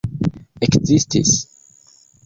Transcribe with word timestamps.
ekzistis 0.67 1.35